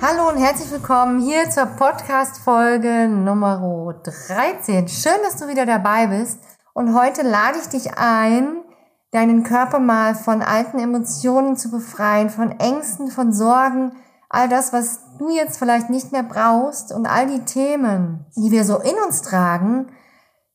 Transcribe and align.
Hallo 0.00 0.28
und 0.28 0.36
herzlich 0.36 0.70
willkommen 0.70 1.18
hier 1.18 1.50
zur 1.50 1.66
Podcast-Folge 1.66 3.08
Nummer 3.08 4.00
13. 4.04 4.86
Schön, 4.86 5.20
dass 5.24 5.34
du 5.40 5.48
wieder 5.48 5.66
dabei 5.66 6.06
bist. 6.06 6.38
Und 6.72 6.94
heute 6.94 7.22
lade 7.22 7.58
ich 7.60 7.68
dich 7.68 7.98
ein, 7.98 8.62
deinen 9.10 9.42
Körper 9.42 9.80
mal 9.80 10.14
von 10.14 10.40
alten 10.40 10.78
Emotionen 10.78 11.56
zu 11.56 11.72
befreien, 11.72 12.30
von 12.30 12.52
Ängsten, 12.60 13.10
von 13.10 13.32
Sorgen, 13.32 13.90
all 14.28 14.48
das, 14.48 14.72
was 14.72 15.00
du 15.18 15.30
jetzt 15.30 15.58
vielleicht 15.58 15.90
nicht 15.90 16.12
mehr 16.12 16.22
brauchst 16.22 16.92
und 16.92 17.08
all 17.08 17.26
die 17.26 17.44
Themen, 17.44 18.24
die 18.36 18.52
wir 18.52 18.62
so 18.62 18.78
in 18.78 18.94
uns 19.04 19.22
tragen, 19.22 19.88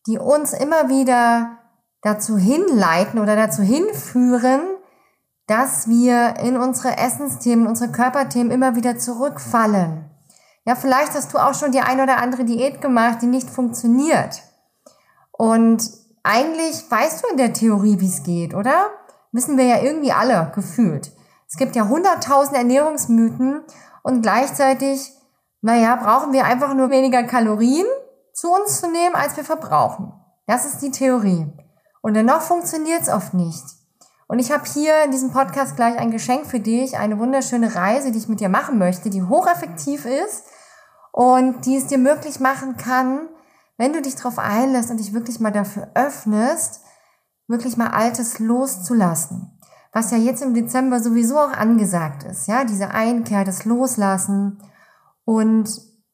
die 0.07 0.19
uns 0.19 0.53
immer 0.53 0.87
wieder 0.87 1.57
dazu 2.01 2.37
hinleiten 2.37 3.19
oder 3.19 3.35
dazu 3.35 3.61
hinführen, 3.61 4.61
dass 5.47 5.87
wir 5.87 6.35
in 6.41 6.57
unsere 6.57 6.97
Essensthemen, 6.97 7.67
unsere 7.67 7.91
Körperthemen 7.91 8.51
immer 8.51 8.75
wieder 8.75 8.97
zurückfallen. 8.97 10.09
Ja, 10.65 10.75
vielleicht 10.75 11.13
hast 11.13 11.33
du 11.33 11.37
auch 11.37 11.53
schon 11.53 11.71
die 11.73 11.81
ein 11.81 11.99
oder 11.99 12.17
andere 12.17 12.45
Diät 12.45 12.81
gemacht, 12.81 13.21
die 13.21 13.27
nicht 13.27 13.49
funktioniert. 13.49 14.41
Und 15.31 15.89
eigentlich 16.23 16.89
weißt 16.89 17.23
du 17.23 17.27
in 17.29 17.37
der 17.37 17.51
Theorie, 17.51 17.99
wie 17.99 18.07
es 18.07 18.23
geht, 18.23 18.53
oder? 18.53 18.91
Wissen 19.33 19.57
wir 19.57 19.65
ja 19.65 19.81
irgendwie 19.81 20.13
alle 20.13 20.51
gefühlt. 20.55 21.11
Es 21.49 21.57
gibt 21.57 21.75
ja 21.75 21.87
hunderttausend 21.87 22.55
Ernährungsmythen 22.55 23.61
und 24.03 24.21
gleichzeitig, 24.21 25.11
naja, 25.61 25.95
brauchen 25.97 26.31
wir 26.31 26.45
einfach 26.45 26.73
nur 26.73 26.89
weniger 26.89 27.23
Kalorien 27.23 27.85
zu 28.33 28.51
uns 28.53 28.79
zu 28.79 28.89
nehmen, 28.89 29.15
als 29.15 29.35
wir 29.35 29.43
verbrauchen. 29.43 30.13
Das 30.47 30.65
ist 30.65 30.81
die 30.81 30.91
Theorie. 30.91 31.51
Und 32.01 32.15
dennoch 32.15 32.41
funktioniert 32.41 33.01
es 33.01 33.09
oft 33.09 33.33
nicht. 33.33 33.63
Und 34.33 34.39
ich 34.39 34.51
habe 34.51 34.63
hier 34.65 35.03
in 35.03 35.11
diesem 35.11 35.29
Podcast 35.29 35.75
gleich 35.75 35.95
ein 35.99 36.09
Geschenk 36.09 36.47
für 36.47 36.59
dich, 36.59 36.97
eine 36.97 37.19
wunderschöne 37.19 37.75
Reise, 37.75 38.11
die 38.11 38.17
ich 38.17 38.27
mit 38.27 38.39
dir 38.39 38.49
machen 38.49 38.79
möchte, 38.79 39.11
die 39.11 39.21
hocheffektiv 39.21 40.05
ist 40.05 40.45
und 41.11 41.67
die 41.67 41.75
es 41.75 41.85
dir 41.85 41.99
möglich 41.99 42.39
machen 42.39 42.75
kann, 42.75 43.29
wenn 43.77 43.93
du 43.93 44.01
dich 44.01 44.15
darauf 44.15 44.39
einlässt 44.39 44.89
und 44.89 44.97
dich 44.97 45.13
wirklich 45.13 45.39
mal 45.39 45.51
dafür 45.51 45.91
öffnest, 45.93 46.81
wirklich 47.47 47.77
mal 47.77 47.91
Altes 47.91 48.39
loszulassen. 48.39 49.51
Was 49.91 50.09
ja 50.09 50.17
jetzt 50.17 50.41
im 50.41 50.55
Dezember 50.55 50.99
sowieso 50.99 51.37
auch 51.37 51.51
angesagt 51.51 52.23
ist, 52.23 52.47
ja, 52.47 52.63
diese 52.63 52.89
Einkehr, 52.89 53.43
das 53.43 53.65
Loslassen. 53.65 54.57
Und 55.25 55.69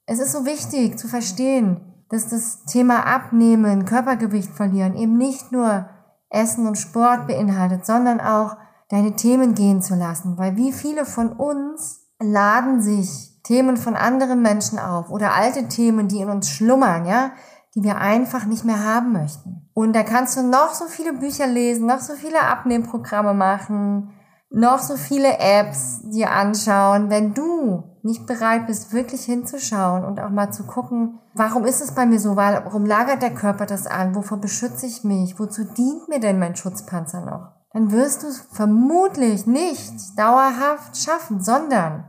es 0.07 0.19
ist 0.19 0.33
so 0.33 0.45
wichtig 0.45 0.99
zu 0.99 1.07
verstehen, 1.07 2.03
dass 2.09 2.27
das 2.27 2.65
Thema 2.65 3.05
Abnehmen, 3.05 3.85
Körpergewicht 3.85 4.51
verlieren 4.51 4.97
eben 4.97 5.17
nicht 5.17 5.53
nur 5.53 5.87
Essen 6.29 6.67
und 6.67 6.77
Sport 6.77 7.27
beinhaltet, 7.27 7.85
sondern 7.85 8.19
auch 8.21 8.57
deine 8.89 9.15
Themen 9.15 9.55
gehen 9.55 9.81
zu 9.81 9.95
lassen. 9.95 10.37
Weil 10.37 10.55
wie 10.55 10.71
viele 10.71 11.05
von 11.05 11.31
uns 11.31 12.01
laden 12.19 12.81
sich 12.81 13.41
Themen 13.43 13.77
von 13.77 13.95
anderen 13.95 14.41
Menschen 14.41 14.79
auf 14.79 15.09
oder 15.09 15.33
alte 15.33 15.67
Themen, 15.67 16.07
die 16.07 16.19
in 16.19 16.29
uns 16.29 16.49
schlummern, 16.49 17.05
ja, 17.05 17.31
die 17.75 17.83
wir 17.83 17.97
einfach 17.97 18.45
nicht 18.45 18.65
mehr 18.65 18.83
haben 18.83 19.13
möchten. 19.13 19.69
Und 19.73 19.95
da 19.95 20.03
kannst 20.03 20.37
du 20.37 20.43
noch 20.43 20.73
so 20.73 20.85
viele 20.85 21.13
Bücher 21.13 21.47
lesen, 21.47 21.87
noch 21.87 21.99
so 21.99 22.13
viele 22.13 22.41
Abnehmprogramme 22.41 23.33
machen, 23.33 24.11
noch 24.49 24.79
so 24.79 24.97
viele 24.97 25.39
Apps 25.39 26.01
dir 26.03 26.31
anschauen. 26.31 27.09
Wenn 27.09 27.33
du 27.33 27.83
nicht 28.03 28.25
bereit 28.25 28.67
bist, 28.67 28.93
wirklich 28.93 29.23
hinzuschauen 29.23 30.05
und 30.05 30.19
auch 30.19 30.29
mal 30.29 30.51
zu 30.51 30.63
gucken, 30.63 31.19
warum 31.33 31.65
ist 31.65 31.81
es 31.81 31.93
bei 31.93 32.05
mir 32.05 32.19
so, 32.19 32.35
warum 32.35 32.85
lagert 32.85 33.21
der 33.21 33.33
Körper 33.33 33.65
das 33.65 33.87
an, 33.87 34.15
wovor 34.15 34.37
beschütze 34.37 34.85
ich 34.85 35.03
mich, 35.03 35.39
wozu 35.39 35.63
dient 35.63 36.07
mir 36.07 36.19
denn 36.19 36.39
mein 36.39 36.55
Schutzpanzer 36.55 37.25
noch, 37.25 37.51
dann 37.73 37.91
wirst 37.91 38.23
du 38.23 38.27
es 38.27 38.39
vermutlich 38.51 39.45
nicht 39.45 40.17
dauerhaft 40.17 40.97
schaffen, 40.97 41.41
sondern 41.41 42.05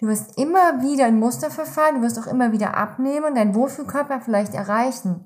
du 0.00 0.06
wirst 0.06 0.38
immer 0.38 0.82
wieder 0.82 1.08
in 1.08 1.18
Muster 1.18 1.50
verfallen, 1.50 1.96
du 1.96 2.02
wirst 2.02 2.18
auch 2.18 2.26
immer 2.26 2.52
wieder 2.52 2.76
abnehmen, 2.76 3.34
dein 3.34 3.54
Wohlfühlkörper 3.54 4.20
vielleicht 4.20 4.54
erreichen. 4.54 5.24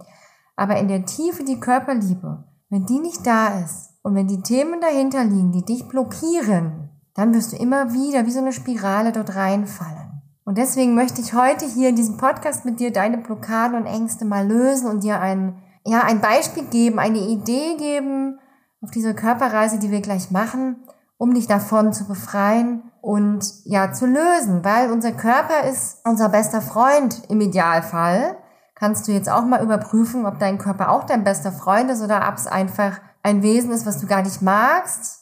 Aber 0.56 0.76
in 0.76 0.88
der 0.88 1.06
Tiefe 1.06 1.44
die 1.44 1.58
Körperliebe, 1.58 2.44
wenn 2.68 2.86
die 2.86 2.98
nicht 2.98 3.26
da 3.26 3.60
ist 3.60 3.94
und 4.02 4.14
wenn 4.14 4.28
die 4.28 4.42
Themen 4.42 4.80
dahinter 4.80 5.24
liegen, 5.24 5.52
die 5.52 5.64
dich 5.64 5.88
blockieren, 5.88 6.89
dann 7.14 7.34
wirst 7.34 7.52
du 7.52 7.56
immer 7.56 7.92
wieder 7.92 8.26
wie 8.26 8.30
so 8.30 8.40
eine 8.40 8.52
Spirale 8.52 9.12
dort 9.12 9.34
reinfallen. 9.34 10.22
Und 10.44 10.58
deswegen 10.58 10.94
möchte 10.94 11.20
ich 11.20 11.34
heute 11.34 11.64
hier 11.64 11.90
in 11.90 11.96
diesem 11.96 12.16
Podcast 12.16 12.64
mit 12.64 12.80
dir 12.80 12.92
deine 12.92 13.18
Blockaden 13.18 13.76
und 13.76 13.86
Ängste 13.86 14.24
mal 14.24 14.46
lösen 14.46 14.88
und 14.88 15.04
dir 15.04 15.20
ein, 15.20 15.62
ja, 15.86 16.02
ein 16.02 16.20
Beispiel 16.20 16.64
geben, 16.64 16.98
eine 16.98 17.18
Idee 17.18 17.76
geben 17.76 18.38
auf 18.82 18.90
diese 18.90 19.14
Körperreise, 19.14 19.78
die 19.78 19.90
wir 19.90 20.00
gleich 20.00 20.30
machen, 20.30 20.76
um 21.18 21.34
dich 21.34 21.46
davon 21.46 21.92
zu 21.92 22.06
befreien 22.06 22.82
und 23.02 23.44
ja, 23.64 23.92
zu 23.92 24.06
lösen, 24.06 24.64
weil 24.64 24.90
unser 24.90 25.12
Körper 25.12 25.68
ist 25.70 26.00
unser 26.04 26.30
bester 26.30 26.62
Freund 26.62 27.22
im 27.28 27.40
Idealfall. 27.40 28.36
Kannst 28.74 29.06
du 29.06 29.12
jetzt 29.12 29.28
auch 29.28 29.44
mal 29.44 29.62
überprüfen, 29.62 30.24
ob 30.26 30.38
dein 30.38 30.58
Körper 30.58 30.90
auch 30.90 31.04
dein 31.04 31.22
bester 31.22 31.52
Freund 31.52 31.90
ist 31.90 32.02
oder 32.02 32.26
ob 32.26 32.36
es 32.36 32.46
einfach 32.46 32.98
ein 33.22 33.42
Wesen 33.42 33.70
ist, 33.70 33.84
was 33.84 34.00
du 34.00 34.06
gar 34.06 34.22
nicht 34.22 34.40
magst 34.40 35.19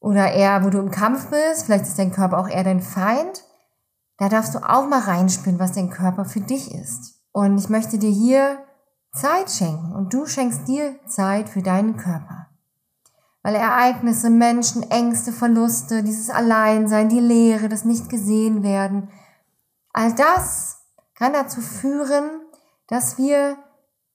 oder 0.00 0.32
eher, 0.32 0.64
wo 0.64 0.70
du 0.70 0.78
im 0.78 0.90
Kampf 0.90 1.28
bist, 1.30 1.64
vielleicht 1.64 1.86
ist 1.86 1.98
dein 1.98 2.12
Körper 2.12 2.38
auch 2.38 2.48
eher 2.48 2.64
dein 2.64 2.80
Feind, 2.80 3.44
da 4.18 4.28
darfst 4.28 4.54
du 4.54 4.58
auch 4.58 4.86
mal 4.86 5.00
reinspüren, 5.00 5.58
was 5.58 5.72
dein 5.72 5.90
Körper 5.90 6.24
für 6.24 6.40
dich 6.40 6.74
ist. 6.74 7.20
Und 7.32 7.58
ich 7.58 7.68
möchte 7.68 7.98
dir 7.98 8.10
hier 8.10 8.58
Zeit 9.12 9.50
schenken 9.50 9.94
und 9.94 10.12
du 10.12 10.26
schenkst 10.26 10.66
dir 10.66 10.98
Zeit 11.06 11.48
für 11.48 11.62
deinen 11.62 11.96
Körper. 11.96 12.48
Weil 13.42 13.54
Ereignisse, 13.54 14.30
Menschen, 14.30 14.82
Ängste, 14.90 15.32
Verluste, 15.32 16.02
dieses 16.02 16.30
Alleinsein, 16.30 17.08
die 17.08 17.20
Leere, 17.20 17.68
das 17.68 17.84
nicht 17.84 18.08
gesehen 18.08 18.62
werden, 18.62 19.08
all 19.92 20.12
das 20.14 20.80
kann 21.14 21.32
dazu 21.32 21.60
führen, 21.60 22.42
dass 22.88 23.18
wir 23.18 23.56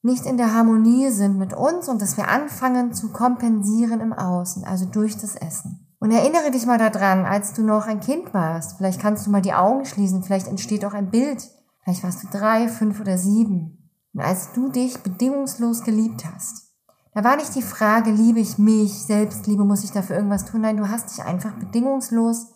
nicht 0.04 0.26
in 0.26 0.38
der 0.38 0.54
Harmonie 0.54 1.10
sind 1.10 1.38
mit 1.38 1.54
uns 1.54 1.88
und 1.88 2.02
dass 2.02 2.18
wir 2.18 2.28
anfangen 2.28 2.94
zu 2.94 3.12
kompensieren 3.12 4.02
im 4.02 4.14
Außen, 4.14 4.66
also 4.66 4.86
durch 4.86 5.18
das 5.18 5.36
Essen. 5.36 5.88
Und 6.00 6.12
erinnere 6.12 6.52
dich 6.52 6.66
mal 6.66 6.78
daran, 6.78 7.26
als 7.26 7.54
du 7.54 7.64
noch 7.64 7.88
ein 7.88 8.02
Kind 8.02 8.34
warst. 8.34 8.78
Vielleicht 8.78 9.00
kannst 9.00 9.26
du 9.26 9.32
mal 9.32 9.42
die 9.42 9.54
Augen 9.54 9.86
schließen, 9.86 10.22
vielleicht 10.22 10.50
entsteht 10.50 10.84
auch 10.84 10.94
ein 10.94 11.10
Bild. 11.10 11.50
Vielleicht 11.82 12.04
warst 12.04 12.22
du 12.22 12.28
drei, 12.28 12.68
fünf 12.68 13.00
oder 13.00 13.18
sieben. 13.18 13.90
Und 14.14 14.20
als 14.20 14.52
du 14.52 14.70
dich 14.70 15.02
bedingungslos 15.02 15.84
geliebt 15.84 16.26
hast, 16.26 16.74
da 17.14 17.24
war 17.24 17.38
nicht 17.38 17.56
die 17.56 17.62
Frage, 17.62 18.12
liebe 18.12 18.40
ich 18.40 18.58
mich, 18.58 19.06
Selbstliebe, 19.06 19.64
muss 19.64 19.86
ich 19.86 19.92
dafür 19.92 20.18
irgendwas 20.18 20.46
tun? 20.46 20.62
Nein, 20.62 20.78
du 20.78 20.90
hast 20.90 21.12
dich 21.12 21.24
einfach 21.24 21.54
bedingungslos 21.54 22.48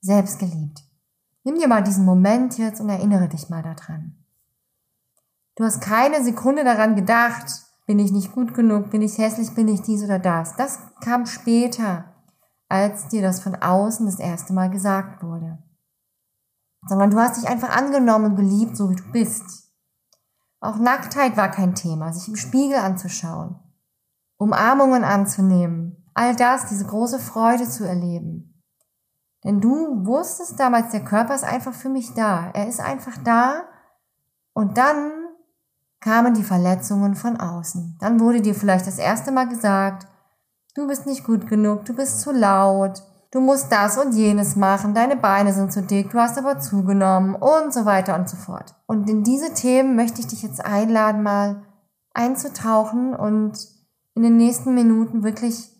selbstgeliebt. 0.00 0.82
Nimm 1.44 1.56
dir 1.56 1.68
mal 1.68 1.84
diesen 1.84 2.04
Moment 2.04 2.58
jetzt 2.58 2.80
und 2.80 2.88
erinnere 2.88 3.28
dich 3.28 3.48
mal 3.50 3.62
daran. 3.62 4.23
Du 5.56 5.64
hast 5.64 5.80
keine 5.80 6.22
Sekunde 6.24 6.64
daran 6.64 6.96
gedacht, 6.96 7.46
bin 7.86 7.98
ich 7.98 8.10
nicht 8.10 8.32
gut 8.32 8.54
genug, 8.54 8.90
bin 8.90 9.02
ich 9.02 9.18
hässlich, 9.18 9.54
bin 9.54 9.68
ich 9.68 9.82
dies 9.82 10.02
oder 10.02 10.18
das. 10.18 10.56
Das 10.56 10.78
kam 11.02 11.26
später, 11.26 12.12
als 12.68 13.08
dir 13.08 13.22
das 13.22 13.40
von 13.40 13.54
außen 13.54 14.06
das 14.06 14.18
erste 14.18 14.52
Mal 14.52 14.70
gesagt 14.70 15.22
wurde. 15.22 15.58
Sondern 16.88 17.10
du 17.10 17.18
hast 17.18 17.40
dich 17.40 17.48
einfach 17.48 17.76
angenommen 17.76 18.26
und 18.26 18.36
geliebt, 18.36 18.76
so 18.76 18.90
wie 18.90 18.96
du 18.96 19.12
bist. 19.12 19.72
Auch 20.60 20.76
Nacktheit 20.76 21.36
war 21.36 21.50
kein 21.50 21.74
Thema, 21.74 22.12
sich 22.12 22.26
im 22.28 22.36
Spiegel 22.36 22.78
anzuschauen, 22.78 23.60
Umarmungen 24.38 25.04
anzunehmen, 25.04 26.10
all 26.14 26.34
das, 26.34 26.66
diese 26.66 26.86
große 26.86 27.18
Freude 27.18 27.68
zu 27.68 27.84
erleben. 27.84 28.62
Denn 29.44 29.60
du 29.60 30.06
wusstest 30.06 30.58
damals, 30.58 30.90
der 30.90 31.04
Körper 31.04 31.34
ist 31.34 31.44
einfach 31.44 31.74
für 31.74 31.90
mich 31.90 32.14
da. 32.14 32.50
Er 32.54 32.66
ist 32.66 32.80
einfach 32.80 33.18
da. 33.22 33.68
Und 34.54 34.78
dann 34.78 35.12
kamen 36.04 36.34
die 36.34 36.42
Verletzungen 36.42 37.14
von 37.14 37.40
außen. 37.40 37.96
Dann 37.98 38.20
wurde 38.20 38.42
dir 38.42 38.54
vielleicht 38.54 38.86
das 38.86 38.98
erste 38.98 39.32
Mal 39.32 39.48
gesagt, 39.48 40.06
du 40.74 40.86
bist 40.86 41.06
nicht 41.06 41.24
gut 41.24 41.48
genug, 41.48 41.86
du 41.86 41.94
bist 41.94 42.20
zu 42.20 42.30
laut, 42.30 43.02
du 43.30 43.40
musst 43.40 43.72
das 43.72 43.96
und 43.96 44.12
jenes 44.12 44.54
machen, 44.54 44.92
deine 44.92 45.16
Beine 45.16 45.54
sind 45.54 45.72
zu 45.72 45.80
dick, 45.80 46.10
du 46.10 46.18
hast 46.18 46.36
aber 46.36 46.58
zugenommen 46.58 47.34
und 47.34 47.72
so 47.72 47.86
weiter 47.86 48.16
und 48.16 48.28
so 48.28 48.36
fort. 48.36 48.74
Und 48.86 49.08
in 49.08 49.24
diese 49.24 49.54
Themen 49.54 49.96
möchte 49.96 50.20
ich 50.20 50.26
dich 50.26 50.42
jetzt 50.42 50.62
einladen, 50.62 51.22
mal 51.22 51.62
einzutauchen 52.12 53.14
und 53.14 53.66
in 54.14 54.22
den 54.22 54.36
nächsten 54.36 54.74
Minuten 54.74 55.24
wirklich 55.24 55.70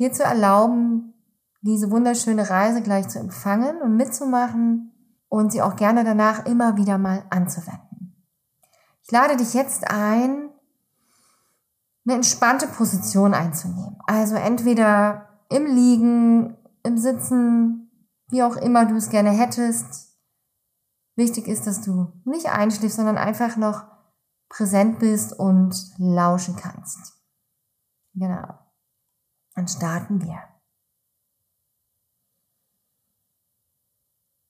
dir 0.00 0.12
zu 0.12 0.24
erlauben, 0.24 1.14
diese 1.62 1.92
wunderschöne 1.92 2.50
Reise 2.50 2.82
gleich 2.82 3.06
zu 3.06 3.20
empfangen 3.20 3.80
und 3.82 3.96
mitzumachen 3.96 4.90
und 5.28 5.52
sie 5.52 5.62
auch 5.62 5.76
gerne 5.76 6.02
danach 6.02 6.44
immer 6.44 6.76
wieder 6.76 6.98
mal 6.98 7.22
anzuwenden. 7.30 7.83
Ich 9.04 9.10
lade 9.10 9.36
dich 9.36 9.52
jetzt 9.52 9.90
ein, 9.90 10.50
eine 12.06 12.14
entspannte 12.14 12.66
Position 12.66 13.34
einzunehmen. 13.34 13.98
Also 14.06 14.34
entweder 14.34 15.44
im 15.50 15.66
Liegen, 15.66 16.56
im 16.82 16.96
Sitzen, 16.96 18.08
wie 18.28 18.42
auch 18.42 18.56
immer 18.56 18.86
du 18.86 18.96
es 18.96 19.10
gerne 19.10 19.30
hättest. 19.30 20.18
Wichtig 21.16 21.48
ist, 21.48 21.66
dass 21.66 21.82
du 21.82 22.12
nicht 22.24 22.46
einschläfst, 22.46 22.96
sondern 22.96 23.18
einfach 23.18 23.56
noch 23.56 23.84
präsent 24.48 24.98
bist 25.00 25.38
und 25.38 25.74
lauschen 25.98 26.56
kannst. 26.56 27.12
Genau. 28.14 28.58
Dann 29.54 29.68
starten 29.68 30.22
wir. 30.22 30.42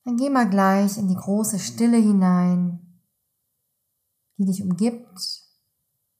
Dann 0.04 0.16
geh 0.16 0.30
mal 0.30 0.48
gleich 0.48 0.96
in 0.96 1.08
die 1.08 1.16
große 1.16 1.58
Stille 1.58 1.96
hinein, 1.96 2.83
die 4.38 4.46
dich 4.46 4.62
umgibt. 4.62 5.18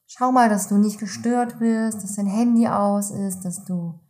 Schau 0.06 0.32
mal, 0.32 0.48
dass 0.48 0.68
du 0.68 0.76
nicht 0.76 0.98
gestört 0.98 1.60
wirst, 1.60 2.02
dass 2.02 2.16
dein 2.16 2.26
Handy 2.26 2.68
aus 2.68 3.10
ist, 3.10 3.40
dass 3.44 3.64
du 3.64 4.00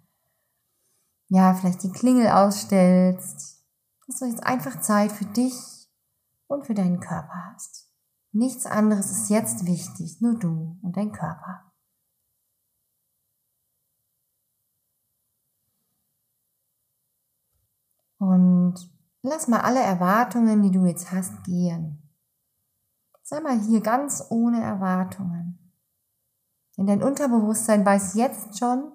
ja, 1.29 1.55
vielleicht 1.55 1.83
die 1.83 1.91
Klingel 1.91 2.29
ausstellst, 2.29 3.65
dass 4.07 4.19
du 4.19 4.27
jetzt 4.27 4.45
einfach 4.45 4.81
Zeit 4.81 5.11
für 5.11 5.25
dich 5.25 5.55
und 6.47 6.67
für 6.67 6.75
deinen 6.75 7.01
Körper 7.01 7.53
hast. 7.53 7.91
Nichts 8.33 8.67
anderes 8.67 9.11
ist 9.11 9.31
jetzt 9.31 9.67
wichtig, 9.67 10.21
nur 10.21 10.39
du 10.39 10.79
und 10.83 10.97
dein 10.97 11.13
Körper. 11.13 11.73
Und 18.19 18.75
lass 19.23 19.49
mal 19.49 19.61
alle 19.61 19.81
Erwartungen, 19.81 20.63
die 20.63 20.71
du 20.71 20.87
jetzt 20.87 21.11
hast, 21.13 21.43
gehen. 21.45 22.04
Sei 23.27 23.41
mal 23.41 23.59
hier 23.59 23.81
ganz 23.81 24.23
ohne 24.29 24.63
Erwartungen. 24.63 25.59
Denn 26.77 26.87
dein 26.87 27.03
Unterbewusstsein 27.03 27.85
weiß 27.85 28.15
jetzt 28.15 28.59
schon, 28.59 28.93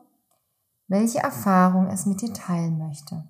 welche 0.88 1.18
Erfahrung 1.18 1.88
es 1.88 2.06
mit 2.06 2.22
dir 2.22 2.32
teilen 2.32 2.78
möchte. 2.78 3.28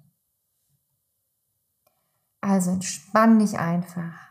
Also 2.42 2.72
entspann 2.72 3.40
dich 3.40 3.58
einfach 3.58 4.30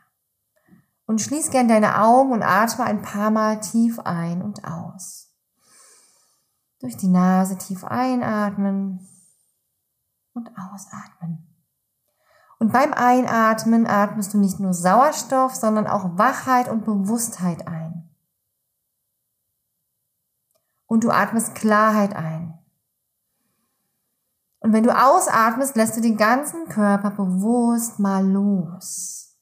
und 1.06 1.23
schließ 1.23 1.50
gern 1.50 1.69
deine 1.69 2.03
Augen 2.03 2.32
und 2.32 2.43
atme 2.43 2.85
ein 2.85 3.00
paar 3.00 3.31
Mal 3.31 3.61
tief 3.61 3.99
ein 4.00 4.43
und 4.43 4.64
aus. 4.64 5.32
Durch 6.81 6.99
die 6.99 7.09
Nase 7.09 7.56
tief 7.56 7.82
einatmen 7.82 9.09
und 10.35 10.50
ausatmen. 10.59 11.48
Und 12.59 12.73
beim 12.73 12.93
Einatmen 12.93 13.87
atmest 13.87 14.35
du 14.35 14.39
nicht 14.39 14.59
nur 14.59 14.75
Sauerstoff, 14.75 15.55
sondern 15.55 15.87
auch 15.87 16.19
Wachheit 16.19 16.69
und 16.69 16.85
Bewusstheit 16.85 17.69
ein. 17.69 18.11
Und 20.87 21.05
du 21.05 21.11
atmest 21.11 21.55
Klarheit 21.55 22.17
ein. 22.17 22.59
Und 24.61 24.73
wenn 24.73 24.83
du 24.83 24.91
ausatmest, 24.91 25.77
lässt 25.77 25.97
du 25.97 26.01
den 26.01 26.17
ganzen 26.17 26.69
Körper 26.69 27.11
bewusst 27.11 28.01
mal 28.01 28.27
los. 28.27 29.37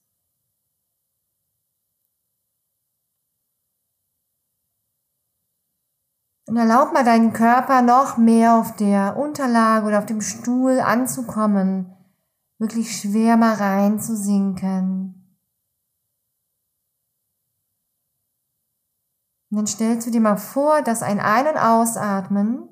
Und 6.49 6.57
erlaub 6.57 6.93
mal 6.93 7.05
deinen 7.05 7.33
Körper 7.33 7.83
noch 7.83 8.19
mehr 8.19 8.55
auf 8.55 8.77
der 8.77 9.17
Unterlage 9.17 9.87
oder 9.87 9.99
auf 9.99 10.07
dem 10.07 10.21
Stuhl 10.21 10.79
anzukommen, 10.81 11.96
wirklich 12.59 13.01
schwer 13.01 13.37
mal 13.37 13.55
reinzusinken. 13.55 15.39
Und 19.51 19.57
dann 19.59 19.67
stellst 19.67 20.07
du 20.07 20.11
dir 20.11 20.21
mal 20.21 20.37
vor, 20.37 20.83
dass 20.83 21.03
ein 21.03 21.21
Ein- 21.21 21.49
und 21.49 21.57
Ausatmen 21.57 22.69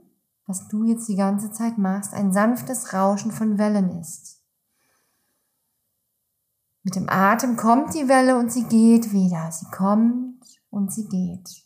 was 0.46 0.69
du 0.69 0.84
jetzt 0.84 1.08
die 1.08 1.16
ganze 1.16 1.52
Zeit 1.52 1.78
machst, 1.78 2.12
ein 2.12 2.32
sanftes 2.32 2.92
Rauschen 2.92 3.32
von 3.32 3.58
Wellen 3.58 4.00
ist. 4.00 4.42
Mit 6.82 6.96
dem 6.96 7.08
Atem 7.08 7.56
kommt 7.56 7.94
die 7.94 8.08
Welle 8.08 8.36
und 8.36 8.52
sie 8.52 8.64
geht 8.64 9.12
wieder. 9.12 9.50
Sie 9.50 9.66
kommt 9.70 10.44
und 10.69 10.92
sie 10.92 11.08
geht. 11.08 11.63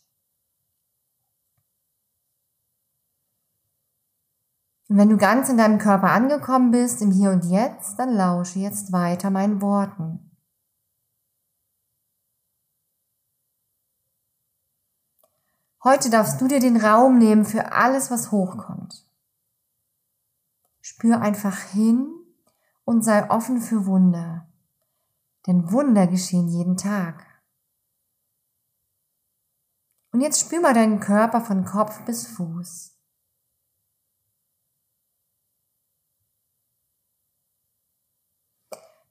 Und 4.89 4.97
wenn 4.97 5.09
du 5.09 5.17
ganz 5.17 5.49
in 5.49 5.57
deinem 5.57 5.77
Körper 5.77 6.09
angekommen 6.09 6.71
bist, 6.71 7.01
im 7.03 7.11
Hier 7.11 7.29
und 7.29 7.45
Jetzt, 7.45 7.99
dann 7.99 8.11
lausche 8.11 8.57
jetzt 8.57 8.91
weiter 8.91 9.29
meinen 9.29 9.61
Worten. 9.61 10.35
Heute 15.83 16.09
darfst 16.09 16.41
du 16.41 16.47
dir 16.47 16.59
den 16.59 16.75
Raum 16.75 17.19
nehmen 17.19 17.45
für 17.45 17.71
alles, 17.71 18.09
was 18.09 18.31
hochkommt. 18.31 19.07
Spür 20.81 21.21
einfach 21.21 21.57
hin 21.57 22.11
und 22.83 23.03
sei 23.03 23.29
offen 23.29 23.61
für 23.61 23.85
Wunder. 23.85 24.51
Denn 25.45 25.71
Wunder 25.71 26.07
geschehen 26.07 26.47
jeden 26.47 26.77
Tag. 26.77 27.25
Und 30.11 30.21
jetzt 30.21 30.41
spür 30.41 30.61
mal 30.61 30.73
deinen 30.73 30.99
Körper 30.99 31.41
von 31.41 31.63
Kopf 31.63 32.03
bis 32.05 32.25
Fuß. 32.25 32.98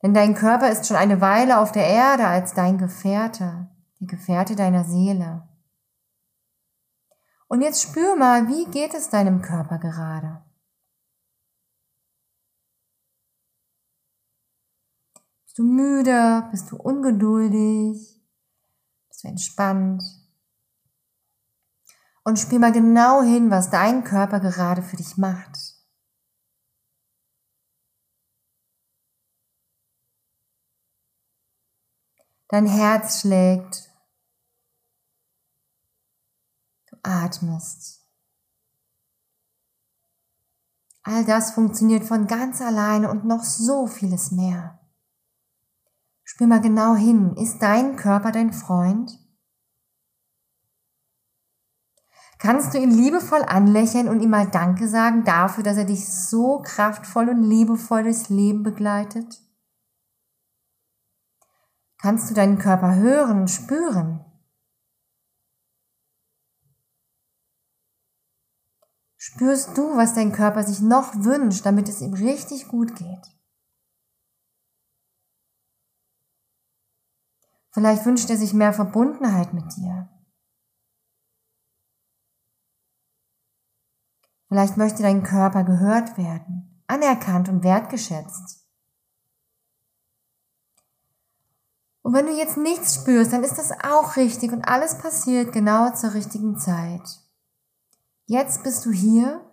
Denn 0.03 0.15
dein 0.15 0.35
Körper 0.35 0.71
ist 0.71 0.87
schon 0.87 0.97
eine 0.97 1.21
Weile 1.21 1.59
auf 1.59 1.73
der 1.73 1.87
Erde 1.87 2.27
als 2.27 2.55
dein 2.55 2.79
Gefährte, 2.79 3.69
der 4.01 4.07
Gefährte 4.07 4.55
deiner 4.55 4.85
Seele. 4.85 5.49
Und 7.49 7.63
jetzt 7.63 7.83
spür 7.83 8.15
mal, 8.15 8.47
wie 8.49 8.67
geht 8.67 8.95
es 8.95 9.09
deinem 9.09 9.43
Körper 9.43 9.79
gerade? 9.79 10.45
Bist 15.45 15.59
du 15.59 15.63
müde? 15.65 16.47
Bist 16.51 16.71
du 16.71 16.77
ungeduldig? 16.77 18.23
Bist 19.09 19.25
du 19.25 19.29
entspannt? 19.29 20.05
Und 22.23 22.39
spür 22.39 22.59
mal 22.59 22.73
genau 22.73 23.23
hin, 23.23 23.51
was 23.51 23.71
dein 23.71 24.05
Körper 24.05 24.39
gerade 24.39 24.83
für 24.83 24.97
dich 24.97 25.17
macht. 25.17 25.78
Dein 32.49 32.67
Herz 32.67 33.21
schlägt 33.21 33.89
atmest. 37.03 38.07
All 41.03 41.25
das 41.25 41.53
funktioniert 41.53 42.05
von 42.05 42.27
ganz 42.27 42.61
alleine 42.61 43.11
und 43.11 43.25
noch 43.25 43.43
so 43.43 43.87
vieles 43.87 44.31
mehr. 44.31 44.79
Spür 46.25 46.47
mal 46.47 46.61
genau 46.61 46.95
hin. 46.95 47.35
Ist 47.37 47.61
dein 47.61 47.97
Körper 47.97 48.33
dein 48.33 48.53
Freund? 48.53 49.19
Kannst 52.39 52.75
du 52.75 52.79
ihn 52.79 52.91
liebevoll 52.91 53.43
anlächeln 53.43 54.09
und 54.09 54.21
ihm 54.21 54.31
mal 54.31 54.49
Danke 54.49 54.87
sagen 54.89 55.25
dafür, 55.25 55.65
dass 55.65 55.77
er 55.77 55.87
dich 55.87 56.09
so 56.09 56.61
kraftvoll 56.63 57.31
und 57.31 57.43
liebevoll 57.43 58.05
durchs 58.05 58.29
Leben 58.29 58.63
begleitet? 58.63 59.41
Kannst 62.01 62.31
du 62.31 62.35
deinen 62.35 62.59
Körper 62.59 62.95
hören 62.95 63.41
und 63.41 63.49
spüren? 63.49 64.25
Spürst 69.17 69.77
du, 69.77 69.97
was 69.97 70.15
dein 70.15 70.33
Körper 70.33 70.63
sich 70.63 70.81
noch 70.81 71.13
wünscht, 71.17 71.67
damit 71.67 71.89
es 71.89 72.01
ihm 72.01 72.15
richtig 72.15 72.69
gut 72.69 72.95
geht? 72.95 73.39
Vielleicht 77.73 78.07
wünscht 78.07 78.31
er 78.31 78.37
sich 78.37 78.55
mehr 78.55 78.73
Verbundenheit 78.73 79.53
mit 79.53 79.77
dir. 79.77 80.09
Vielleicht 84.49 84.77
möchte 84.77 85.03
dein 85.03 85.23
Körper 85.25 85.63
gehört 85.65 86.17
werden, 86.17 86.83
anerkannt 86.87 87.49
und 87.49 87.63
wertgeschätzt. 87.63 88.58
Und 92.09 92.15
wenn 92.15 92.25
du 92.25 92.33
jetzt 92.33 92.57
nichts 92.57 92.95
spürst, 92.95 93.35
dann 93.35 93.45
ist 93.45 93.59
das 93.59 93.71
auch 93.85 94.17
richtig 94.17 94.51
und 94.51 94.63
alles 94.67 94.97
passiert 94.97 95.53
genau 95.53 95.91
zur 95.91 96.15
richtigen 96.15 96.59
Zeit. 96.59 97.03
Jetzt 98.25 98.63
bist 98.63 98.87
du 98.87 98.91
hier 98.91 99.47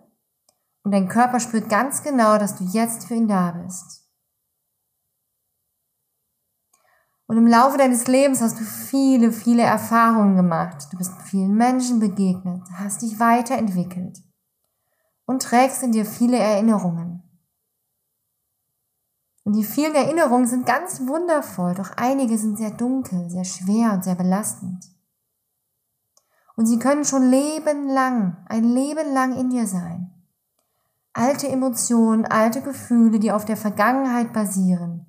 und 0.82 0.92
dein 0.92 1.06
Körper 1.06 1.38
spürt 1.38 1.68
ganz 1.68 2.02
genau, 2.02 2.38
dass 2.38 2.56
du 2.56 2.64
jetzt 2.64 3.08
für 3.08 3.14
ihn 3.14 3.28
da 3.28 3.50
bist. 3.50 4.08
Und 7.26 7.36
im 7.36 7.46
Laufe 7.46 7.76
deines 7.76 8.06
Lebens 8.06 8.40
hast 8.40 8.58
du 8.58 8.64
viele, 8.64 9.32
viele 9.32 9.62
Erfahrungen 9.62 10.36
gemacht. 10.36 10.86
Du 10.90 10.96
bist 10.96 11.12
vielen 11.26 11.56
Menschen 11.56 12.00
begegnet, 12.00 12.62
hast 12.72 13.02
dich 13.02 13.20
weiterentwickelt 13.20 14.22
und 15.26 15.42
trägst 15.42 15.82
in 15.82 15.92
dir 15.92 16.06
viele 16.06 16.38
Erinnerungen. 16.38 17.25
Und 19.46 19.52
die 19.52 19.62
vielen 19.62 19.94
Erinnerungen 19.94 20.48
sind 20.48 20.66
ganz 20.66 21.06
wundervoll, 21.06 21.74
doch 21.74 21.92
einige 21.96 22.36
sind 22.36 22.58
sehr 22.58 22.72
dunkel, 22.72 23.30
sehr 23.30 23.44
schwer 23.44 23.92
und 23.92 24.02
sehr 24.02 24.16
belastend. 24.16 24.84
Und 26.56 26.66
sie 26.66 26.80
können 26.80 27.04
schon 27.04 27.30
lebenlang, 27.30 28.44
ein 28.48 28.64
Leben 28.64 29.14
lang 29.14 29.38
in 29.38 29.50
dir 29.50 29.68
sein. 29.68 30.10
Alte 31.12 31.46
Emotionen, 31.46 32.26
alte 32.26 32.60
Gefühle, 32.60 33.20
die 33.20 33.30
auf 33.30 33.44
der 33.44 33.56
Vergangenheit 33.56 34.32
basieren, 34.32 35.06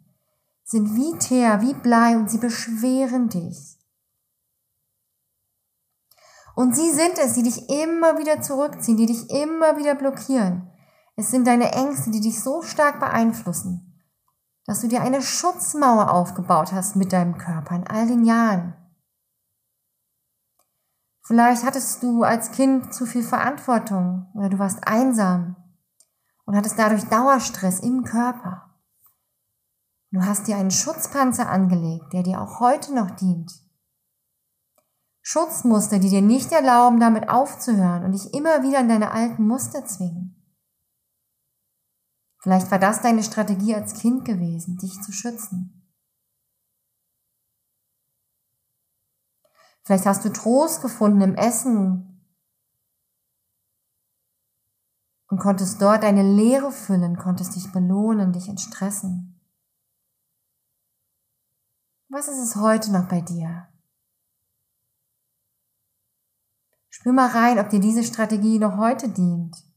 sind 0.63 0.95
wie 0.95 1.17
Teer, 1.17 1.61
wie 1.61 1.73
Blei 1.73 2.15
und 2.15 2.29
sie 2.29 2.37
beschweren 2.37 3.29
dich. 3.29 3.79
Und 6.55 6.75
sie 6.75 6.91
sind 6.91 7.17
es, 7.17 7.33
die 7.33 7.43
dich 7.43 7.67
immer 7.71 8.19
wieder 8.19 8.43
zurückziehen, 8.43 8.97
die 8.97 9.07
dich 9.07 9.31
immer 9.31 9.77
wieder 9.77 9.95
blockieren. 9.95 10.69
Es 11.15 11.31
sind 11.31 11.47
deine 11.47 11.71
Ängste, 11.71 12.11
die 12.11 12.21
dich 12.21 12.43
so 12.43 12.61
stark 12.61 12.99
beeinflussen, 12.99 13.86
dass 14.67 14.81
du 14.81 14.87
dir 14.89 15.01
eine 15.01 15.21
Schutzmauer 15.21 16.11
aufgebaut 16.11 16.73
hast 16.73 16.97
mit 16.97 17.13
deinem 17.13 17.37
Körper 17.37 17.75
in 17.75 17.87
all 17.87 18.05
den 18.05 18.25
Jahren. 18.25 18.75
Vielleicht 21.23 21.63
hattest 21.63 22.03
du 22.03 22.23
als 22.23 22.51
Kind 22.51 22.93
zu 22.93 23.05
viel 23.05 23.23
Verantwortung 23.23 24.27
oder 24.35 24.49
du 24.49 24.59
warst 24.59 24.85
einsam 24.87 25.55
und 26.45 26.55
hattest 26.55 26.77
dadurch 26.77 27.05
Dauerstress 27.05 27.79
im 27.79 28.03
Körper. 28.03 28.75
Du 30.11 30.21
hast 30.21 30.47
dir 30.47 30.57
einen 30.57 30.71
Schutzpanzer 30.71 31.49
angelegt, 31.49 32.11
der 32.13 32.23
dir 32.23 32.41
auch 32.41 32.59
heute 32.59 32.93
noch 32.93 33.11
dient. 33.11 33.51
Schutzmuster, 35.21 35.99
die 35.99 36.09
dir 36.09 36.21
nicht 36.21 36.51
erlauben, 36.51 36.99
damit 36.99 37.29
aufzuhören 37.29 38.03
und 38.03 38.13
dich 38.13 38.33
immer 38.33 38.63
wieder 38.63 38.79
in 38.79 38.89
deine 38.89 39.11
alten 39.11 39.45
Muster 39.45 39.85
zwingen. 39.85 40.26
Vielleicht 42.47 42.71
war 42.71 42.79
das 42.79 43.01
deine 43.01 43.23
Strategie 43.23 43.75
als 43.75 43.95
Kind 43.95 44.23
gewesen, 44.23 44.77
dich 44.77 45.01
zu 45.01 45.11
schützen. 45.11 45.85
Vielleicht 49.83 50.05
hast 50.05 50.23
du 50.23 50.29
Trost 50.29 50.81
gefunden 50.81 51.19
im 51.19 51.35
Essen 51.35 52.25
und 55.29 55.39
konntest 55.39 55.81
dort 55.81 56.03
deine 56.03 56.23
Leere 56.23 56.71
füllen, 56.71 57.17
konntest 57.17 57.53
dich 57.57 57.69
belohnen, 57.73 58.31
dich 58.31 58.47
entstressen. 58.47 59.41
Was 62.07 62.29
ist 62.29 62.39
es 62.39 62.55
heute 62.55 62.93
noch 62.93 63.09
bei 63.09 63.19
dir? 63.19 63.67
Spür 66.87 67.11
mal 67.11 67.27
rein, 67.27 67.59
ob 67.59 67.67
dir 67.67 67.81
diese 67.81 68.05
Strategie 68.05 68.57
noch 68.57 68.77
heute 68.77 69.09
dient. 69.09 69.67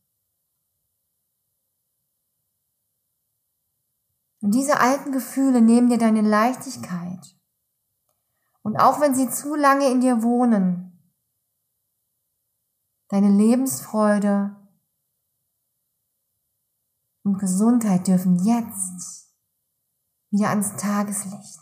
Und 4.40 4.54
diese 4.54 4.80
alten 4.80 5.12
Gefühle 5.12 5.60
nehmen 5.60 5.90
dir 5.90 5.98
deine 5.98 6.22
Leichtigkeit, 6.22 7.36
und 8.62 8.76
auch 8.76 9.00
wenn 9.00 9.14
sie 9.14 9.30
zu 9.30 9.54
lange 9.54 9.90
in 9.90 10.00
dir 10.00 10.22
wohnen, 10.22 11.12
deine 13.08 13.30
Lebensfreude 13.30 14.56
und 17.24 17.38
Gesundheit 17.38 18.06
dürfen 18.06 18.36
jetzt 18.44 19.34
wieder 20.30 20.50
ans 20.50 20.76
Tageslicht. 20.76 21.58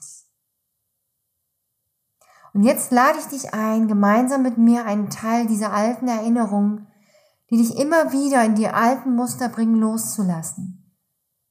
Und 2.53 2.65
jetzt 2.65 2.91
lade 2.91 3.19
ich 3.19 3.27
dich 3.27 3.55
ein, 3.55 3.89
gemeinsam 3.89 4.43
mit 4.43 4.59
mir 4.59 4.85
einen 4.85 5.11
Teil 5.11 5.47
dieser 5.47 5.73
alten 5.73 6.09
Erinnerungen, 6.09 6.89
die 7.51 7.57
dich 7.57 7.77
immer 7.79 8.13
wieder 8.13 8.45
in 8.45 8.57
die 8.57 8.69
alten 8.69 9.15
Muster 9.15 9.49
bringen, 9.49 9.77
loszulassen. 9.77 10.78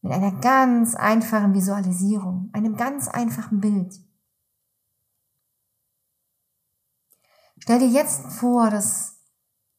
Mit 0.01 0.13
einer 0.13 0.32
ganz 0.39 0.96
einfachen 0.96 1.54
Visualisierung, 1.54 2.50
einem 2.54 2.77
ganz 2.77 3.08
einfachen 3.08 3.60
Bild. 3.60 3.94
Stell 7.60 7.80
dir 7.80 7.89
jetzt 7.89 8.32
vor, 8.34 8.70
dass 8.70 9.18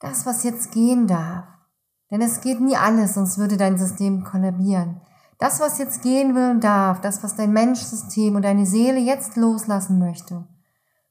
das, 0.00 0.26
was 0.26 0.44
jetzt 0.44 0.72
gehen 0.72 1.06
darf, 1.06 1.46
denn 2.10 2.20
es 2.20 2.40
geht 2.40 2.60
nie 2.60 2.76
alles, 2.76 3.14
sonst 3.14 3.38
würde 3.38 3.56
dein 3.56 3.78
System 3.78 4.24
kollabieren. 4.24 5.00
Das, 5.38 5.60
was 5.60 5.78
jetzt 5.78 6.02
gehen 6.02 6.34
will 6.34 6.50
und 6.50 6.64
darf, 6.64 7.00
das, 7.00 7.22
was 7.22 7.36
dein 7.36 7.52
Menschsystem 7.52 8.34
und 8.34 8.42
deine 8.42 8.66
Seele 8.66 8.98
jetzt 8.98 9.36
loslassen 9.36 9.98
möchte, 9.98 10.48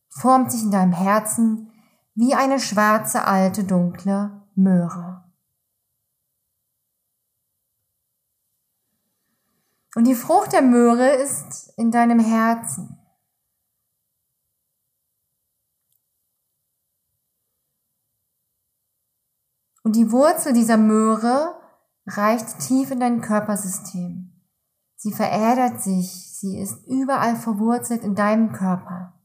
formt 0.09 0.51
sich 0.51 0.63
in 0.63 0.71
deinem 0.71 0.93
Herzen 0.93 1.71
wie 2.13 2.33
eine 2.33 2.59
schwarze, 2.59 3.25
alte, 3.25 3.63
dunkle 3.63 4.41
Möhre. 4.55 5.23
Und 9.97 10.03
die 10.03 10.13
Frucht 10.13 10.53
der 10.53 10.61
Möhre 10.61 11.09
ist 11.09 11.73
in 11.75 11.89
deinem 11.89 12.19
Herzen. 12.19 12.99
Und 19.81 19.95
die 19.95 20.11
Wurzel 20.11 20.53
dieser 20.53 20.77
Möhre 20.77 21.59
reicht 22.05 22.59
tief 22.59 22.91
in 22.91 22.99
dein 22.99 23.21
Körpersystem. 23.21 24.39
Sie 24.97 25.11
verädert 25.11 25.81
sich, 25.81 26.31
sie 26.31 26.59
ist 26.59 26.85
überall 26.85 27.35
verwurzelt 27.35 28.03
in 28.03 28.13
deinem 28.13 28.51
Körper. 28.51 29.19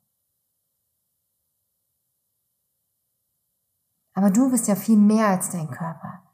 Aber 4.15 4.31
du 4.31 4.51
bist 4.51 4.69
ja 4.69 4.75
viel 4.75 4.97
mehr 4.97 5.27
als 5.27 5.51
dein 5.51 5.71
Körper. 5.71 6.33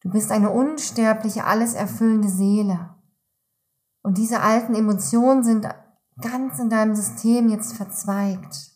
Du 0.00 0.10
bist 0.10 0.30
eine 0.30 0.50
unsterbliche, 0.50 1.44
alles 1.44 1.72
erfüllende 1.72 2.28
Seele. 2.28 2.95
Und 4.06 4.18
diese 4.18 4.40
alten 4.40 4.76
Emotionen 4.76 5.42
sind 5.42 5.68
ganz 6.20 6.60
in 6.60 6.70
deinem 6.70 6.94
System 6.94 7.48
jetzt 7.48 7.72
verzweigt. 7.72 8.70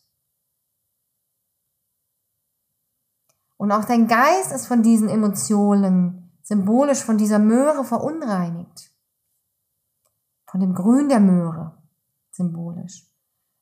Und 3.56 3.70
auch 3.70 3.84
dein 3.84 4.08
Geist 4.08 4.50
ist 4.50 4.66
von 4.66 4.82
diesen 4.82 5.08
Emotionen, 5.08 6.36
symbolisch 6.42 7.04
von 7.04 7.16
dieser 7.16 7.38
Möhre 7.38 7.84
verunreinigt. 7.84 8.92
Von 10.48 10.58
dem 10.58 10.74
Grün 10.74 11.08
der 11.08 11.20
Möhre, 11.20 11.80
symbolisch. 12.32 13.06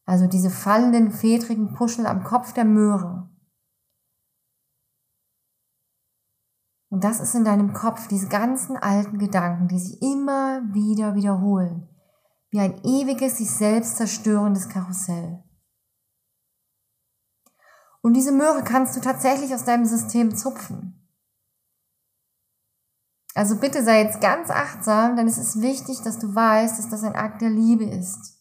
Also 0.06 0.26
diese 0.26 0.48
fallenden, 0.48 1.10
fedrigen 1.10 1.75
Puschel 1.75 2.06
am 2.06 2.25
Kopf 2.25 2.54
der 2.54 2.64
Möhre. 2.64 3.27
Und 6.90 7.04
das 7.04 7.21
ist 7.21 7.35
in 7.35 7.45
deinem 7.45 7.75
Kopf, 7.75 8.09
diese 8.09 8.28
ganzen 8.28 8.76
alten 8.76 9.18
Gedanken, 9.18 9.68
die 9.68 9.78
sich 9.78 10.00
immer 10.00 10.62
wieder 10.73 11.14
wiederholen. 11.14 11.88
Wie 12.50 12.61
ein 12.61 12.83
ewiges, 12.83 13.38
sich 13.38 13.50
selbst 13.50 13.97
zerstörendes 13.99 14.68
Karussell. 14.68 15.45
Und 18.00 18.14
diese 18.14 18.33
Möhre 18.33 18.64
kannst 18.64 18.97
du 18.97 19.00
tatsächlich 19.00 19.52
aus 19.52 19.64
deinem 19.64 19.85
System 19.85 20.35
zupfen. 20.35 20.95
Also 23.35 23.57
bitte 23.57 23.85
sei 23.85 24.02
jetzt 24.02 24.21
ganz 24.21 24.50
achtsam, 24.50 25.14
denn 25.14 25.28
es 25.28 25.37
ist 25.37 25.61
wichtig, 25.61 26.00
dass 26.02 26.18
du 26.18 26.35
weißt, 26.35 26.78
dass 26.78 26.88
das 26.88 27.04
ein 27.04 27.14
Akt 27.14 27.42
der 27.42 27.50
Liebe 27.50 27.85
ist. 27.85 28.38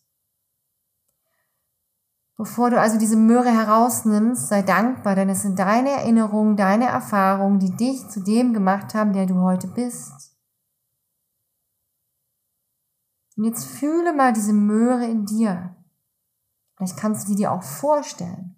Bevor 2.37 2.69
du 2.69 2.79
also 2.79 2.99
diese 2.99 3.17
Möhre 3.17 3.49
herausnimmst, 3.49 4.47
sei 4.47 4.61
dankbar, 4.61 5.15
denn 5.15 5.27
es 5.27 5.41
sind 5.41 5.57
deine 5.57 5.89
Erinnerungen, 5.89 6.55
deine 6.55 6.85
Erfahrungen, 6.85 7.57
die 7.57 7.75
dich 7.75 8.07
zu 8.09 8.21
dem 8.21 8.53
gemacht 8.53 8.93
haben, 8.93 9.11
der 9.11 9.25
du 9.25 9.41
heute 9.41 9.67
bist. 9.67 10.37
Und 13.35 13.45
jetzt 13.45 13.65
fühle 13.65 14.13
mal 14.13 14.33
diese 14.33 14.53
Möhre 14.53 15.05
in 15.05 15.25
dir. 15.25 15.75
Vielleicht 16.75 16.97
kannst 16.97 17.27
du 17.27 17.31
die 17.31 17.37
dir 17.37 17.51
auch 17.51 17.63
vorstellen. 17.63 18.55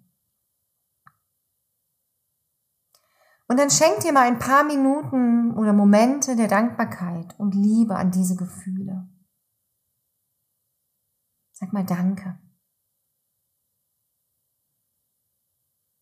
Und 3.48 3.58
dann 3.58 3.70
schenk 3.70 4.00
dir 4.00 4.12
mal 4.12 4.28
ein 4.28 4.38
paar 4.38 4.62
Minuten 4.62 5.54
oder 5.56 5.72
Momente 5.72 6.36
der 6.36 6.48
Dankbarkeit 6.48 7.34
und 7.38 7.54
Liebe 7.54 7.96
an 7.96 8.10
diese 8.10 8.36
Gefühle. 8.36 9.08
Sag 11.52 11.72
mal 11.72 11.84
Danke. 11.84 12.38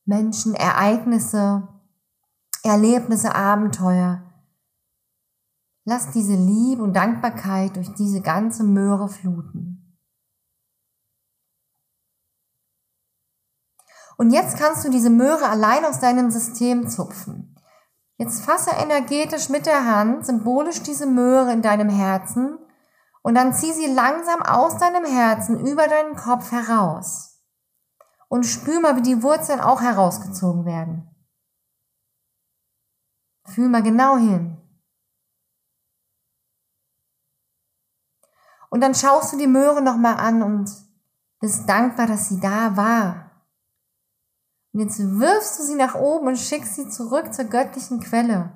Menschen, 0.09 0.55
Ereignisse, 0.55 1.69
Erlebnisse, 2.62 3.35
Abenteuer. 3.35 4.23
Lass 5.85 6.12
diese 6.12 6.33
Liebe 6.33 6.83
und 6.83 6.95
Dankbarkeit 6.95 7.77
durch 7.77 7.93
diese 7.93 8.23
ganze 8.23 8.65
Möhre 8.65 9.11
fluten. 9.11 9.99
Und 14.17 14.31
jetzt 14.31 14.57
kannst 14.57 14.87
du 14.87 14.91
diese 14.91 15.11
Möhre 15.11 15.47
allein 15.47 15.85
aus 15.85 16.00
deinem 16.00 16.31
System 16.31 16.88
zupfen. 16.88 17.55
Jetzt 18.17 18.41
fasse 18.41 18.71
energetisch 18.71 19.50
mit 19.50 19.67
der 19.67 19.85
Hand 19.85 20.25
symbolisch 20.25 20.83
diese 20.83 21.05
Möhre 21.05 21.53
in 21.53 21.61
deinem 21.61 21.91
Herzen 21.91 22.59
und 23.21 23.35
dann 23.35 23.53
zieh 23.53 23.75
sie 23.75 23.93
langsam 23.93 24.41
aus 24.41 24.79
deinem 24.79 25.05
Herzen 25.05 25.67
über 25.67 25.87
deinen 25.87 26.17
Kopf 26.17 26.50
heraus 26.50 27.38
und 28.28 28.44
spür 28.44 28.80
mal, 28.80 28.97
wie 28.97 29.02
die 29.02 29.23
Wurzeln 29.23 29.61
auch 29.61 29.80
herausgezogen 29.80 30.64
werden. 30.64 31.08
Fühl 33.47 33.68
mal 33.68 33.82
genau 33.82 34.16
hin. 34.18 34.56
Und 38.70 38.82
dann 38.82 38.94
schaust 38.94 39.32
du 39.32 39.38
die 39.38 39.47
Möhre 39.47 39.80
nochmal 39.80 40.16
an 40.16 40.42
und 40.42 40.70
bist 41.40 41.68
dankbar, 41.68 42.06
dass 42.06 42.28
sie 42.28 42.40
da 42.40 42.76
war. 42.76 43.30
Und 44.73 44.80
jetzt 44.80 44.99
wirfst 44.99 45.58
du 45.58 45.62
sie 45.62 45.75
nach 45.75 45.94
oben 45.94 46.28
und 46.28 46.38
schickst 46.38 46.75
sie 46.75 46.90
zurück 46.90 47.32
zur 47.32 47.47
göttlichen 47.47 48.00
Quelle, 48.00 48.52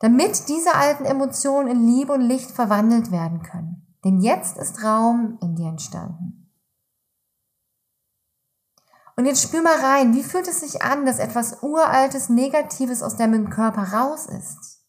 damit 0.00 0.48
diese 0.48 0.74
alten 0.74 1.04
Emotionen 1.04 1.68
in 1.68 1.86
Liebe 1.86 2.12
und 2.12 2.22
Licht 2.22 2.50
verwandelt 2.50 3.12
werden 3.12 3.42
können. 3.42 3.96
Denn 4.04 4.18
jetzt 4.18 4.58
ist 4.58 4.82
Raum 4.82 5.38
in 5.40 5.54
dir 5.54 5.68
entstanden. 5.68 6.43
Und 9.16 9.26
jetzt 9.26 9.42
spür 9.42 9.62
mal 9.62 9.78
rein, 9.78 10.14
wie 10.14 10.24
fühlt 10.24 10.48
es 10.48 10.60
sich 10.60 10.82
an, 10.82 11.06
dass 11.06 11.18
etwas 11.18 11.62
Uraltes, 11.62 12.28
Negatives 12.28 13.02
aus 13.02 13.16
deinem 13.16 13.48
Körper 13.48 13.92
raus 13.92 14.26
ist? 14.26 14.82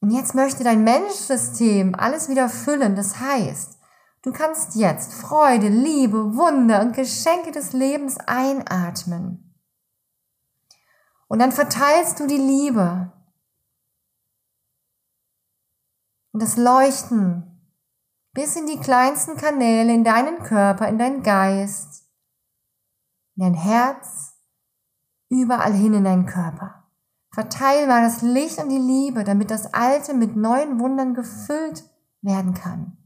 Und 0.00 0.10
jetzt 0.10 0.34
möchte 0.34 0.64
dein 0.64 0.82
Menschsystem 0.82 1.94
alles 1.94 2.28
wieder 2.28 2.48
füllen. 2.48 2.96
Das 2.96 3.20
heißt, 3.20 3.78
du 4.22 4.32
kannst 4.32 4.74
jetzt 4.74 5.12
Freude, 5.12 5.68
Liebe, 5.68 6.34
Wunder 6.34 6.80
und 6.80 6.96
Geschenke 6.96 7.52
des 7.52 7.72
Lebens 7.72 8.18
einatmen. 8.18 9.56
Und 11.28 11.38
dann 11.38 11.52
verteilst 11.52 12.18
du 12.18 12.26
die 12.26 12.36
Liebe 12.36 13.12
und 16.32 16.42
das 16.42 16.56
Leuchten 16.56 17.51
bis 18.32 18.56
in 18.56 18.66
die 18.66 18.78
kleinsten 18.78 19.36
Kanäle 19.36 19.92
in 19.92 20.04
deinen 20.04 20.42
Körper, 20.42 20.88
in 20.88 20.98
deinen 20.98 21.22
Geist, 21.22 22.08
in 23.36 23.42
dein 23.42 23.54
Herz, 23.54 24.34
überall 25.28 25.72
hin 25.72 25.94
in 25.94 26.04
deinen 26.04 26.26
Körper. 26.26 26.90
Verteil 27.30 27.86
mal 27.86 28.02
das 28.02 28.22
Licht 28.22 28.58
und 28.58 28.68
die 28.68 28.78
Liebe, 28.78 29.24
damit 29.24 29.50
das 29.50 29.72
Alte 29.72 30.12
mit 30.12 30.36
neuen 30.36 30.78
Wundern 30.80 31.14
gefüllt 31.14 31.84
werden 32.20 32.54
kann. 32.54 32.98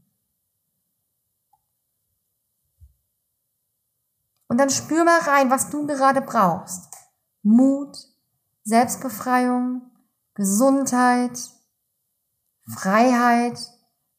Und 4.49 4.57
dann 4.59 4.69
spür 4.69 5.03
mal 5.03 5.19
rein, 5.19 5.49
was 5.49 5.69
du 5.69 5.85
gerade 5.85 6.21
brauchst. 6.21 6.93
Mut, 7.41 7.97
Selbstbefreiung, 8.63 9.91
Gesundheit, 10.33 11.37
Freiheit, 12.65 13.59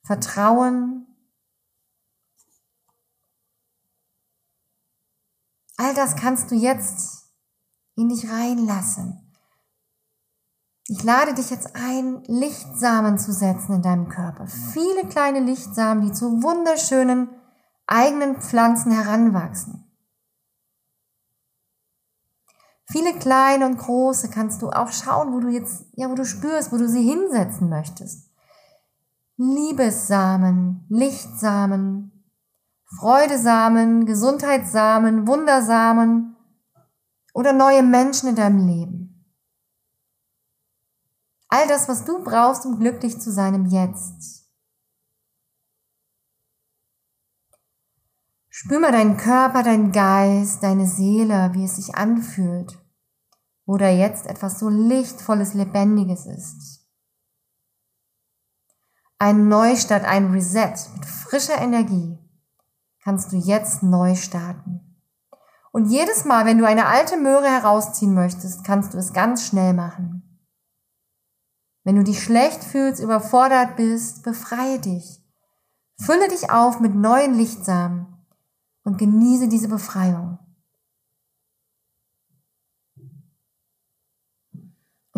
Vertrauen. 0.09 1.07
All 5.77 5.95
das 5.95 6.17
kannst 6.17 6.51
du 6.51 6.55
jetzt 6.55 7.27
in 7.95 8.09
dich 8.09 8.31
reinlassen. 8.31 9.35
Ich 10.87 11.03
lade 11.03 11.35
dich 11.35 11.51
jetzt 11.51 11.77
ein, 11.77 12.23
Lichtsamen 12.25 13.19
zu 13.19 13.35
setzen 13.35 13.75
in 13.75 13.83
deinem 13.83 14.09
Körper. 14.09 14.47
Viele 14.47 15.07
kleine 15.09 15.41
Lichtsamen, 15.41 16.03
die 16.07 16.13
zu 16.13 16.43
wunderschönen 16.43 17.29
eigenen 17.87 18.41
Pflanzen 18.41 18.91
heranwachsen. 18.91 19.93
Viele 22.91 23.13
kleine 23.19 23.67
und 23.67 23.77
große 23.77 24.31
kannst 24.31 24.63
du 24.63 24.71
auch 24.71 24.91
schauen, 24.91 25.35
wo 25.35 25.41
du 25.41 25.49
jetzt, 25.49 25.85
ja, 25.97 26.09
wo 26.09 26.15
du 26.15 26.25
spürst, 26.25 26.73
wo 26.73 26.79
du 26.79 26.89
sie 26.89 27.03
hinsetzen 27.03 27.69
möchtest. 27.69 28.28
Liebessamen, 29.41 30.85
Lichtsamen, 30.89 32.33
Freudesamen, 32.99 34.05
Gesundheitssamen, 34.05 35.29
Wundersamen 35.29 36.37
oder 37.35 37.53
neue 37.53 37.85
Menschen 37.85 38.31
in 38.31 38.35
deinem 38.35 38.67
Leben. 38.67 39.33
All 41.47 41.69
das, 41.69 41.89
was 41.89 42.05
du 42.05 42.25
brauchst, 42.25 42.67
um 42.67 42.81
glücklich 42.81 43.21
zu 43.21 43.31
sein 43.31 43.55
im 43.55 43.67
Jetzt. 43.67 44.49
Spür 48.49 48.81
mal 48.81 48.91
deinen 48.91 49.17
Körper, 49.17 49.63
deinen 49.63 49.93
Geist, 49.93 50.65
deine 50.65 50.89
Seele, 50.89 51.51
wie 51.55 51.65
es 51.65 51.77
sich 51.77 51.95
anfühlt, 51.95 52.77
wo 53.67 53.77
da 53.77 53.89
jetzt 53.89 54.27
etwas 54.27 54.59
so 54.59 54.69
Lichtvolles, 54.69 55.55
Lebendiges 55.55 56.27
ist. 56.27 56.78
Ein 59.21 59.49
Neustart, 59.49 60.05
ein 60.05 60.31
Reset 60.31 60.75
mit 60.95 61.05
frischer 61.05 61.61
Energie 61.61 62.19
kannst 63.03 63.33
du 63.33 63.37
jetzt 63.37 63.83
neu 63.83 64.15
starten. 64.15 65.03
Und 65.73 65.87
jedes 65.87 66.25
Mal, 66.25 66.47
wenn 66.47 66.59
du 66.59 66.67
eine 66.67 66.87
alte 66.87 67.17
Möhre 67.17 67.49
herausziehen 67.49 68.15
möchtest, 68.15 68.65
kannst 68.65 68.95
du 68.95 68.99
es 68.99 69.13
ganz 69.13 69.45
schnell 69.45 69.73
machen. 69.75 70.41
Wenn 71.83 71.97
du 71.97 72.05
dich 72.05 72.23
schlecht 72.23 72.63
fühlst, 72.63 73.03
überfordert 73.03 73.77
bist, 73.77 74.23
befreie 74.23 74.79
dich. 74.79 75.21
Fülle 76.01 76.29
dich 76.29 76.53
auf 76.53 76.79
mit 76.79 76.95
neuen 76.95 77.35
Lichtsamen 77.35 78.07
und 78.85 78.99
genieße 78.99 79.49
diese 79.49 79.69
Befreiung. 79.69 80.39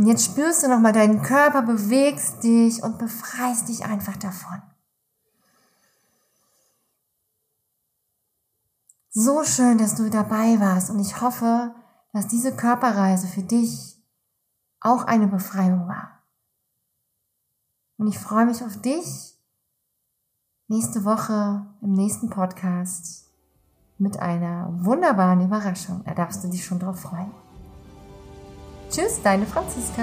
Und 0.01 0.07
jetzt 0.07 0.25
spürst 0.25 0.63
du 0.63 0.69
nochmal 0.69 0.95
deinen 0.95 1.21
Körper, 1.21 1.61
bewegst 1.61 2.43
dich 2.43 2.83
und 2.83 2.97
befreist 2.97 3.69
dich 3.69 3.85
einfach 3.85 4.17
davon. 4.17 4.63
So 9.11 9.45
schön, 9.45 9.77
dass 9.77 9.97
du 9.97 10.09
dabei 10.09 10.59
warst 10.59 10.89
und 10.89 11.01
ich 11.01 11.21
hoffe, 11.21 11.75
dass 12.15 12.29
diese 12.29 12.57
Körperreise 12.57 13.27
für 13.27 13.43
dich 13.43 14.03
auch 14.81 15.05
eine 15.05 15.27
Befreiung 15.27 15.87
war. 15.87 16.23
Und 17.99 18.07
ich 18.07 18.19
freue 18.19 18.47
mich 18.47 18.65
auf 18.65 18.81
dich 18.81 19.39
nächste 20.69 21.05
Woche 21.05 21.67
im 21.83 21.93
nächsten 21.93 22.31
Podcast 22.31 23.31
mit 23.99 24.19
einer 24.19 24.67
wunderbaren 24.83 25.45
Überraschung. 25.45 26.03
Da 26.07 26.15
darfst 26.15 26.43
du 26.43 26.49
dich 26.49 26.65
schon 26.65 26.79
drauf 26.79 27.01
freuen. 27.01 27.35
Tschüss, 28.91 29.23
deine 29.23 29.47
Franziska. 29.47 30.03